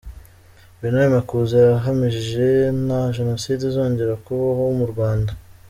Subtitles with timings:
[0.79, 2.47] Bernard Makuza yahamije
[2.85, 5.31] nta Jenoside izongera kubaho mu Rwanda.